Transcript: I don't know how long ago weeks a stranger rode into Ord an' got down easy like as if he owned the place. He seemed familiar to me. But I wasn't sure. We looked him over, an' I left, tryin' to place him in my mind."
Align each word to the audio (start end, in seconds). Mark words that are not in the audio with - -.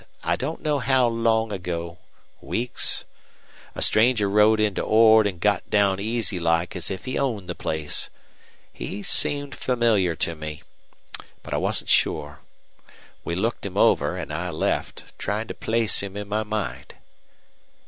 I 0.23 0.35
don't 0.35 0.63
know 0.63 0.79
how 0.79 1.07
long 1.07 1.51
ago 1.51 1.99
weeks 2.41 3.05
a 3.75 3.83
stranger 3.83 4.27
rode 4.27 4.59
into 4.59 4.81
Ord 4.81 5.27
an' 5.27 5.37
got 5.37 5.69
down 5.69 5.99
easy 5.99 6.39
like 6.39 6.75
as 6.75 6.89
if 6.89 7.05
he 7.05 7.19
owned 7.19 7.47
the 7.47 7.53
place. 7.53 8.09
He 8.73 9.03
seemed 9.03 9.53
familiar 9.55 10.15
to 10.15 10.33
me. 10.33 10.63
But 11.43 11.53
I 11.53 11.57
wasn't 11.57 11.91
sure. 11.91 12.39
We 13.23 13.35
looked 13.35 13.63
him 13.63 13.77
over, 13.77 14.17
an' 14.17 14.31
I 14.31 14.49
left, 14.49 15.03
tryin' 15.19 15.47
to 15.49 15.53
place 15.53 16.01
him 16.01 16.17
in 16.17 16.27
my 16.27 16.41
mind." 16.41 16.95